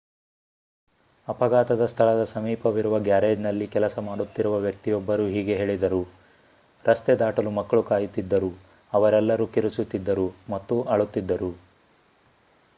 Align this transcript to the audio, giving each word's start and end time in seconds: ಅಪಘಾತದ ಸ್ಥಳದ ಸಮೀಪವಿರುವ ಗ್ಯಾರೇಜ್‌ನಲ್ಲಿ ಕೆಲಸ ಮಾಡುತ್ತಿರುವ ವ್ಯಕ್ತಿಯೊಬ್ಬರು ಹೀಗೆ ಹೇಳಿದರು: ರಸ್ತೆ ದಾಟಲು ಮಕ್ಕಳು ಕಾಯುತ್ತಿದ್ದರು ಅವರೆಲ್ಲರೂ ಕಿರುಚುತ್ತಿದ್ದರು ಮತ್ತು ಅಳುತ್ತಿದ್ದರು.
ಅಪಘಾತದ 1.27 1.85
ಸ್ಥಳದ 1.85 2.23
ಸಮೀಪವಿರುವ 2.23 2.99
ಗ್ಯಾರೇಜ್‌ನಲ್ಲಿ 2.99 3.67
ಕೆಲಸ 3.67 3.97
ಮಾಡುತ್ತಿರುವ 3.99 4.55
ವ್ಯಕ್ತಿಯೊಬ್ಬರು 4.57 5.27
ಹೀಗೆ 5.27 5.55
ಹೇಳಿದರು: 5.55 6.01
ರಸ್ತೆ 6.85 7.15
ದಾಟಲು 7.15 7.51
ಮಕ್ಕಳು 7.51 7.83
ಕಾಯುತ್ತಿದ್ದರು 7.83 8.51
ಅವರೆಲ್ಲರೂ 8.93 9.47
ಕಿರುಚುತ್ತಿದ್ದರು 9.47 10.27
ಮತ್ತು 10.49 10.77
ಅಳುತ್ತಿದ್ದರು. 10.89 11.51